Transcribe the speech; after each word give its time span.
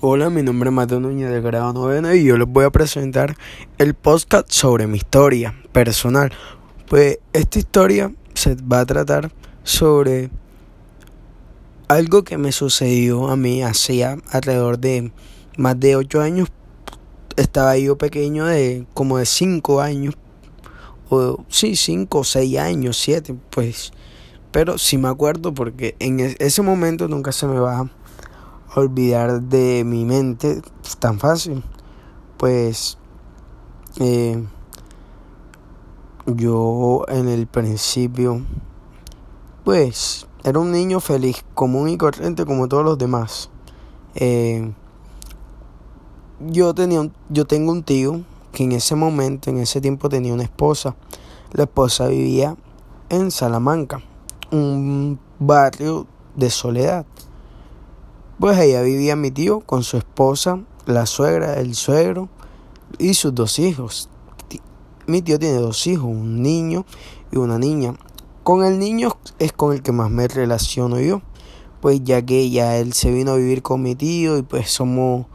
Hola, 0.00 0.28
mi 0.28 0.42
nombre 0.42 0.70
es 0.70 0.74
Mateo 0.74 0.98
Núñez 0.98 1.30
de 1.30 1.40
grado 1.40 1.72
noveno 1.72 2.12
y 2.12 2.24
yo 2.24 2.36
les 2.36 2.48
voy 2.48 2.64
a 2.64 2.70
presentar 2.70 3.36
el 3.78 3.94
podcast 3.94 4.50
sobre 4.50 4.88
mi 4.88 4.98
historia 4.98 5.54
personal. 5.72 6.32
Pues 6.88 7.20
esta 7.32 7.60
historia 7.60 8.12
se 8.34 8.56
va 8.56 8.80
a 8.80 8.86
tratar 8.86 9.32
sobre 9.62 10.30
algo 11.86 12.24
que 12.24 12.36
me 12.38 12.50
sucedió 12.50 13.28
a 13.28 13.36
mí 13.36 13.62
hacía 13.62 14.18
alrededor 14.30 14.78
de 14.78 15.12
más 15.56 15.78
de 15.78 15.94
8 15.96 16.20
años. 16.20 16.48
Estaba 17.36 17.78
yo 17.78 17.96
pequeño 17.96 18.46
de 18.46 18.86
como 18.94 19.18
de 19.18 19.26
5 19.26 19.80
años, 19.80 20.16
o 21.08 21.44
sí, 21.48 21.76
5 21.76 22.18
o 22.18 22.24
6 22.24 22.58
años, 22.58 22.98
7, 22.98 23.36
pues. 23.50 23.92
Pero 24.50 24.76
sí 24.76 24.98
me 24.98 25.08
acuerdo 25.08 25.54
porque 25.54 25.94
en 26.00 26.20
ese 26.20 26.62
momento 26.62 27.08
nunca 27.08 27.32
se 27.32 27.46
me 27.46 27.60
va 27.60 27.88
olvidar 28.74 29.42
de 29.42 29.84
mi 29.84 30.04
mente 30.04 30.62
tan 30.98 31.18
fácil. 31.18 31.62
Pues 32.36 32.98
eh, 34.00 34.44
yo 36.26 37.04
en 37.08 37.28
el 37.28 37.46
principio, 37.46 38.42
pues 39.64 40.26
era 40.42 40.58
un 40.58 40.72
niño 40.72 41.00
feliz, 41.00 41.44
común 41.54 41.88
y 41.88 41.96
corriente 41.96 42.44
como 42.44 42.68
todos 42.68 42.84
los 42.84 42.98
demás. 42.98 43.50
Eh, 44.14 44.72
yo 46.40 46.74
tenía 46.74 47.08
yo 47.30 47.46
tengo 47.46 47.72
un 47.72 47.82
tío 47.82 48.22
que 48.52 48.64
en 48.64 48.72
ese 48.72 48.94
momento, 48.94 49.50
en 49.50 49.58
ese 49.58 49.80
tiempo 49.80 50.08
tenía 50.08 50.32
una 50.32 50.44
esposa. 50.44 50.94
La 51.52 51.64
esposa 51.64 52.08
vivía 52.08 52.56
en 53.08 53.30
Salamanca, 53.30 54.02
un 54.50 55.18
barrio 55.38 56.06
de 56.36 56.50
soledad. 56.50 57.06
Pues 58.38 58.58
allá 58.58 58.82
vivía 58.82 59.14
mi 59.14 59.30
tío 59.30 59.60
con 59.60 59.84
su 59.84 59.96
esposa, 59.96 60.58
la 60.86 61.06
suegra, 61.06 61.54
el 61.54 61.76
suegro 61.76 62.28
y 62.98 63.14
sus 63.14 63.32
dos 63.32 63.60
hijos. 63.60 64.08
Mi 65.06 65.22
tío 65.22 65.38
tiene 65.38 65.58
dos 65.58 65.86
hijos, 65.86 66.06
un 66.06 66.42
niño 66.42 66.84
y 67.30 67.36
una 67.36 67.58
niña. 67.58 67.94
Con 68.42 68.64
el 68.64 68.80
niño 68.80 69.10
es 69.38 69.52
con 69.52 69.72
el 69.72 69.82
que 69.82 69.92
más 69.92 70.10
me 70.10 70.26
relaciono 70.26 70.98
yo, 70.98 71.22
pues 71.80 72.02
ya 72.02 72.22
que 72.22 72.50
ya 72.50 72.76
él 72.76 72.92
se 72.92 73.12
vino 73.12 73.32
a 73.32 73.36
vivir 73.36 73.62
con 73.62 73.82
mi 73.82 73.94
tío 73.94 74.36
y 74.36 74.42
pues 74.42 74.68
somos, 74.68 75.26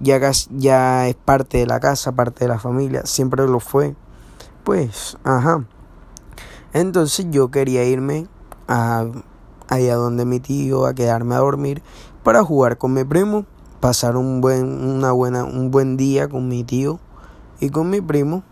ya, 0.00 0.20
ya 0.50 1.08
es 1.08 1.14
parte 1.14 1.58
de 1.58 1.66
la 1.66 1.80
casa, 1.80 2.12
parte 2.12 2.44
de 2.44 2.48
la 2.48 2.58
familia, 2.58 3.06
siempre 3.06 3.46
lo 3.46 3.60
fue. 3.60 3.94
Pues, 4.62 5.16
ajá. 5.24 5.64
Entonces 6.74 7.26
yo 7.30 7.50
quería 7.50 7.84
irme 7.84 8.26
a 8.68 9.06
allá 9.68 9.94
donde 9.94 10.24
mi 10.24 10.38
tío 10.38 10.86
a 10.86 10.94
quedarme 10.94 11.34
a 11.34 11.38
dormir 11.38 11.82
para 12.22 12.44
jugar 12.44 12.78
con 12.78 12.92
mi 12.92 13.04
primo, 13.04 13.44
pasar 13.80 14.16
un 14.16 14.40
buen, 14.40 14.84
una 14.84 15.12
buena, 15.12 15.44
un 15.44 15.70
buen 15.70 15.96
día 15.96 16.28
con 16.28 16.48
mi 16.48 16.64
tío 16.64 17.00
y 17.60 17.70
con 17.70 17.90
mi 17.90 18.00
primo. 18.00 18.42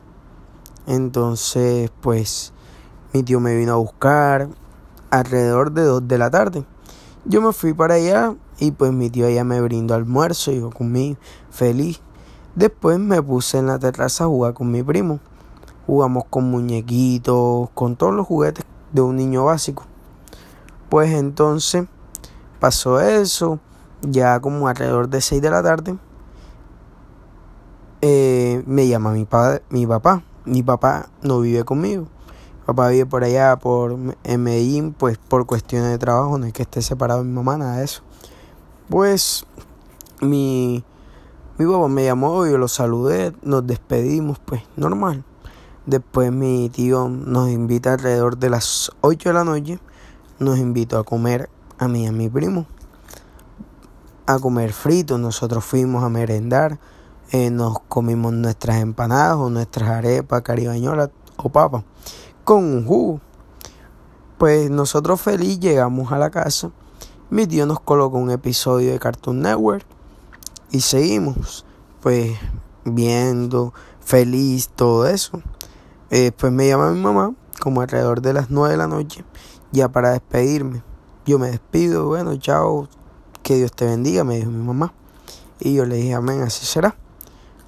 Entonces, 0.87 1.91
pues, 2.01 2.53
mi 3.13 3.23
tío 3.23 3.39
me 3.39 3.57
vino 3.57 3.73
a 3.73 3.77
buscar 3.77 4.49
alrededor 5.11 5.73
de 5.73 5.83
2 5.83 6.09
de 6.09 6.19
la 6.19 6.31
tarde. 6.31 6.65
Yo 7.25 7.43
me 7.43 7.53
fui 7.53 7.73
para 7.75 7.95
allá 7.95 8.35
y 8.59 8.71
pues 8.71 8.93
mi 8.93 9.11
tío 9.11 9.27
allá 9.27 9.45
me 9.45 9.61
brindó 9.61 9.95
almuerzo 9.95 10.53
y 10.53 10.61
yo 10.61 10.71
comí 10.71 11.17
feliz. 11.51 12.01
Después 12.55 12.99
me 12.99 13.23
puse 13.23 13.59
en 13.59 13.67
la 13.67 13.79
terraza 13.79 14.25
a 14.25 14.27
jugar 14.27 14.55
con 14.55 14.71
mi 14.71 14.83
primo. 14.83 15.21
Jugamos 15.87 16.25
con 16.31 16.51
muñequitos, 16.51 17.69
con 17.75 17.97
todos 17.97 18.15
los 18.15 18.27
juguetes 18.27 18.65
de 18.93 19.01
un 19.03 19.17
niño 19.17 19.45
básico. 19.45 19.85
Pues 20.89 21.13
entonces 21.13 21.87
Pasó 22.61 23.01
eso, 23.01 23.59
ya 24.03 24.39
como 24.39 24.69
alrededor 24.69 25.09
de 25.09 25.23
6 25.23 25.41
de 25.41 25.51
la 25.51 25.63
tarde, 25.63 25.97
eh, 28.03 28.63
me 28.67 28.87
llama 28.87 29.13
mi, 29.13 29.27
mi 29.71 29.87
papá. 29.87 30.23
Mi 30.45 30.63
papá 30.63 31.09
no 31.23 31.41
vive 31.41 31.65
conmigo. 31.65 32.03
Mi 32.03 32.67
papá 32.67 32.89
vive 32.89 33.07
por 33.07 33.25
allá, 33.25 33.57
por 33.57 33.97
en 34.25 34.43
Medellín, 34.43 34.93
pues 34.93 35.17
por 35.17 35.47
cuestiones 35.47 35.91
de 35.91 35.99
trabajo, 35.99 36.39
no 36.39 36.47
es 36.47 36.53
que 36.53 36.63
esté 36.63 36.83
separado 36.83 37.21
de 37.21 37.29
mi 37.29 37.35
mamá, 37.35 37.57
nada 37.57 37.79
de 37.79 37.85
eso. 37.85 38.03
Pues 38.91 39.47
mi, 40.21 40.85
mi 41.57 41.67
papá 41.67 41.89
me 41.89 42.05
llamó, 42.05 42.47
yo 42.47 42.59
lo 42.59 42.69
saludé, 42.69 43.35
nos 43.43 43.67
despedimos, 43.67 44.39
pues 44.39 44.63
normal. 44.77 45.25
Después 45.87 46.31
mi 46.31 46.69
tío 46.69 47.09
nos 47.09 47.49
invita 47.49 47.95
alrededor 47.95 48.37
de 48.37 48.51
las 48.51 48.93
8 49.01 49.31
de 49.31 49.33
la 49.33 49.45
noche, 49.45 49.79
nos 50.39 50.59
invitó 50.59 50.99
a 50.99 51.05
comer 51.05 51.49
a 51.81 51.89
mí 51.89 52.05
y 52.05 52.07
a 52.07 52.13
mi 52.13 52.29
primo 52.29 52.67
a 54.27 54.39
comer 54.39 54.73
frito. 54.73 55.19
Nosotros 55.19 55.65
fuimos 55.65 56.05
a 56.05 56.09
merendar. 56.09 56.79
Eh, 57.33 57.51
nos 57.51 57.81
comimos 57.89 58.33
nuestras 58.33 58.77
empanadas 58.81 59.37
o 59.37 59.51
nuestras 59.51 59.89
arepas 59.89 60.43
caribañolas 60.43 61.11
o 61.37 61.49
papas 61.49 61.85
con 62.45 62.65
un 62.65 62.87
jugo. 62.87 63.21
Pues 64.39 64.71
nosotros 64.71 65.21
feliz 65.21 65.59
llegamos 65.59 66.13
a 66.13 66.19
la 66.19 66.31
casa. 66.31 66.71
Mi 67.31 67.47
tío 67.47 67.67
nos 67.67 67.81
colocó 67.81 68.19
un 68.19 68.31
episodio 68.31 68.93
de 68.93 68.99
Cartoon 68.99 69.41
Network 69.41 69.85
y 70.71 70.81
seguimos 70.81 71.65
pues 72.01 72.33
viendo 72.85 73.73
feliz 74.01 74.69
todo 74.69 75.07
eso. 75.07 75.41
Eh, 76.11 76.33
pues 76.37 76.53
me 76.53 76.67
llama 76.67 76.91
mi 76.91 77.01
mamá 77.01 77.35
como 77.61 77.81
alrededor 77.81 78.21
de 78.21 78.33
las 78.33 78.51
9 78.51 78.73
de 78.73 78.77
la 78.77 78.87
noche 78.87 79.25
ya 79.73 79.89
para 79.89 80.11
despedirme. 80.11 80.83
Yo 81.27 81.39
me 81.39 81.51
despido, 81.51 82.07
bueno, 82.07 82.37
chao, 82.37 82.89
que 83.43 83.57
Dios 83.57 83.73
te 83.73 83.85
bendiga, 83.85 84.25
me 84.25 84.37
dijo 84.37 84.51
mi 84.51 84.65
mamá. 84.65 84.95
Y 85.59 85.75
yo 85.75 85.85
le 85.85 85.97
dije, 85.97 86.15
amén, 86.15 86.41
así 86.41 86.65
será. 86.65 86.97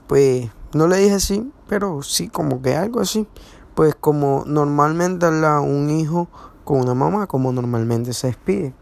Pues 0.06 0.50
no 0.72 0.88
le 0.88 0.96
dije 0.96 1.14
así, 1.14 1.50
pero 1.68 2.02
sí, 2.02 2.28
como 2.28 2.62
que 2.62 2.74
algo 2.76 3.00
así. 3.00 3.26
Pues 3.74 3.94
como 3.94 4.44
normalmente 4.46 5.26
habla 5.26 5.60
un 5.60 5.90
hijo 5.90 6.28
con 6.64 6.80
una 6.80 6.94
mamá, 6.94 7.26
como 7.26 7.52
normalmente 7.52 8.14
se 8.14 8.28
despide. 8.28 8.72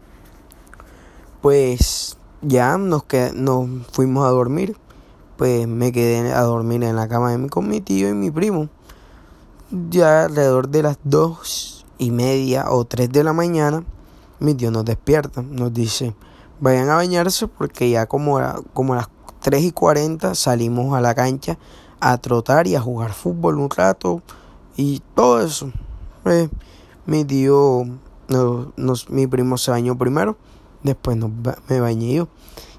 Pues 1.41 2.17
ya 2.41 2.77
nos, 2.77 3.03
nos 3.33 3.69
fuimos 3.91 4.25
a 4.25 4.29
dormir. 4.29 4.77
Pues 5.37 5.67
me 5.67 5.91
quedé 5.91 6.31
a 6.31 6.41
dormir 6.43 6.83
en 6.83 6.95
la 6.95 7.09
cama 7.09 7.31
de 7.31 7.37
mi, 7.37 7.49
con 7.49 7.67
mi 7.67 7.81
tío 7.81 8.09
y 8.09 8.13
mi 8.13 8.31
primo. 8.31 8.69
Ya 9.89 10.25
alrededor 10.25 10.69
de 10.69 10.83
las 10.83 10.97
dos 11.03 11.85
y 11.97 12.11
media 12.11 12.65
o 12.69 12.85
tres 12.85 13.09
de 13.11 13.23
la 13.23 13.33
mañana 13.33 13.83
mi 14.41 14.55
tío 14.55 14.71
nos 14.71 14.83
despierta, 14.83 15.43
nos 15.43 15.71
dice, 15.71 16.15
vayan 16.59 16.89
a 16.89 16.95
bañarse 16.95 17.47
porque 17.47 17.91
ya 17.91 18.07
como, 18.07 18.39
como 18.73 18.93
a 18.93 18.97
las 18.97 19.09
3 19.41 19.63
y 19.63 19.71
40 19.71 20.33
salimos 20.33 20.95
a 20.95 21.01
la 21.01 21.13
cancha 21.13 21.59
a 21.99 22.17
trotar 22.17 22.65
y 22.65 22.75
a 22.75 22.81
jugar 22.81 23.13
fútbol 23.13 23.59
un 23.59 23.69
rato 23.69 24.23
y 24.75 25.01
todo 25.13 25.41
eso. 25.41 25.71
Pues, 26.23 26.49
mi 27.05 27.23
tío, 27.23 27.83
nos, 28.77 29.09
mi 29.11 29.27
primo 29.27 29.57
se 29.57 29.69
bañó 29.69 29.95
primero, 29.95 30.37
después 30.81 31.17
me 31.69 31.79
bañé 31.79 32.15
yo. 32.15 32.27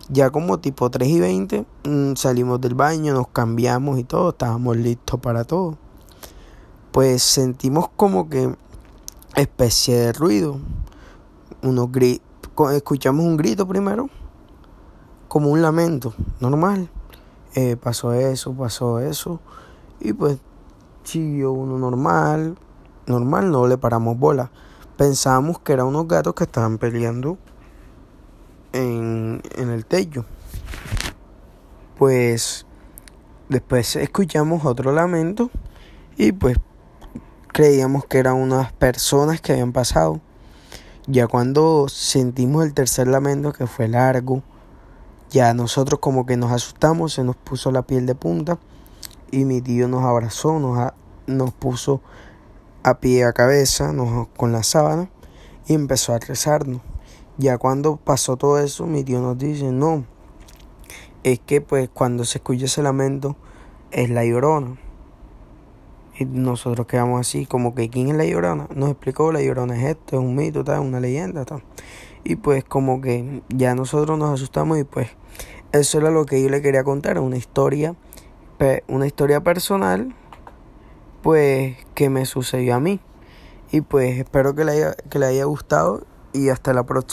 Ya 0.08 0.30
como 0.30 0.58
tipo 0.58 0.90
3 0.90 1.08
y 1.08 1.20
20 1.20 1.64
mm, 1.84 2.16
salimos 2.16 2.60
del 2.60 2.74
baño, 2.74 3.14
nos 3.14 3.28
cambiamos 3.28 4.00
y 4.00 4.04
todo, 4.04 4.30
estábamos 4.30 4.76
listos 4.76 5.20
para 5.20 5.44
todo. 5.44 5.78
Pues 6.90 7.22
sentimos 7.22 7.88
como 7.96 8.28
que 8.28 8.52
especie 9.36 9.96
de 9.96 10.12
ruido 10.12 10.58
unos 11.62 11.88
escuchamos 12.74 13.24
un 13.24 13.36
grito 13.36 13.66
primero, 13.66 14.10
como 15.28 15.50
un 15.50 15.62
lamento, 15.62 16.14
normal. 16.40 16.90
Eh, 17.54 17.76
pasó 17.76 18.12
eso, 18.14 18.54
pasó 18.54 18.98
eso, 18.98 19.40
y 20.00 20.12
pues 20.12 20.38
siguió 21.04 21.52
uno 21.52 21.78
normal, 21.78 22.56
normal, 23.06 23.50
no 23.50 23.66
le 23.66 23.78
paramos 23.78 24.18
bola. 24.18 24.50
Pensábamos 24.96 25.58
que 25.58 25.72
eran 25.72 25.86
unos 25.86 26.08
gatos 26.08 26.34
que 26.34 26.44
estaban 26.44 26.78
peleando 26.78 27.38
en, 28.72 29.42
en 29.56 29.70
el 29.70 29.84
techo. 29.84 30.24
Pues 31.98 32.66
después 33.48 33.96
escuchamos 33.96 34.64
otro 34.64 34.92
lamento 34.92 35.50
y 36.16 36.32
pues 36.32 36.56
creíamos 37.48 38.06
que 38.06 38.18
eran 38.18 38.36
unas 38.36 38.72
personas 38.72 39.40
que 39.40 39.52
habían 39.52 39.72
pasado. 39.72 40.20
Ya 41.08 41.26
cuando 41.26 41.88
sentimos 41.88 42.64
el 42.64 42.74
tercer 42.74 43.08
lamento 43.08 43.52
que 43.52 43.66
fue 43.66 43.88
largo, 43.88 44.42
ya 45.30 45.52
nosotros 45.52 45.98
como 45.98 46.26
que 46.26 46.36
nos 46.36 46.52
asustamos, 46.52 47.14
se 47.14 47.24
nos 47.24 47.34
puso 47.34 47.72
la 47.72 47.82
piel 47.82 48.06
de 48.06 48.14
punta 48.14 48.58
y 49.32 49.44
mi 49.44 49.60
tío 49.60 49.88
nos 49.88 50.04
abrazó, 50.04 50.60
nos, 50.60 50.92
nos 51.26 51.52
puso 51.52 52.02
a 52.84 53.00
pie 53.00 53.24
a 53.24 53.32
cabeza 53.32 53.92
nos, 53.92 54.28
con 54.36 54.52
la 54.52 54.62
sábana 54.62 55.10
y 55.66 55.74
empezó 55.74 56.14
a 56.14 56.18
rezarnos. 56.20 56.82
Ya 57.36 57.58
cuando 57.58 57.96
pasó 57.96 58.36
todo 58.36 58.60
eso, 58.60 58.86
mi 58.86 59.02
tío 59.02 59.20
nos 59.20 59.38
dice, 59.38 59.72
no, 59.72 60.04
es 61.24 61.40
que 61.40 61.60
pues 61.60 61.88
cuando 61.92 62.24
se 62.24 62.38
escucha 62.38 62.66
ese 62.66 62.82
lamento 62.82 63.36
es 63.90 64.08
la 64.08 64.24
llorona. 64.24 64.76
Y 66.18 66.24
nosotros 66.26 66.86
quedamos 66.86 67.20
así, 67.20 67.46
como 67.46 67.74
que 67.74 67.88
¿quién 67.88 68.08
es 68.08 68.16
la 68.16 68.24
llorona? 68.24 68.68
Nos 68.74 68.90
explicó, 68.90 69.32
la 69.32 69.40
llorona 69.40 69.76
es 69.76 69.96
esto, 69.96 70.16
es 70.16 70.22
un 70.22 70.34
mito, 70.34 70.62
tal, 70.62 70.80
una 70.80 71.00
leyenda, 71.00 71.44
tal. 71.44 71.62
Y 72.24 72.36
pues 72.36 72.64
como 72.64 73.00
que 73.00 73.42
ya 73.48 73.74
nosotros 73.74 74.18
nos 74.18 74.30
asustamos 74.30 74.78
y 74.78 74.84
pues 74.84 75.08
eso 75.72 75.98
era 75.98 76.10
lo 76.10 76.26
que 76.26 76.42
yo 76.42 76.48
le 76.48 76.60
quería 76.60 76.84
contar, 76.84 77.18
una 77.18 77.36
historia, 77.36 77.96
una 78.88 79.06
historia 79.06 79.40
personal, 79.40 80.14
pues 81.22 81.76
que 81.94 82.10
me 82.10 82.26
sucedió 82.26 82.74
a 82.74 82.80
mí. 82.80 83.00
Y 83.72 83.80
pues 83.80 84.18
espero 84.18 84.54
que 84.54 84.64
le 84.64 84.72
haya, 84.72 84.94
que 84.94 85.18
le 85.18 85.26
haya 85.26 85.44
gustado 85.44 86.06
y 86.32 86.50
hasta 86.50 86.74
la 86.74 86.84
próxima. 86.84 87.08